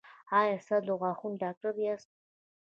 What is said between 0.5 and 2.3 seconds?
تاسو د غاښونو ډاکټر یاست؟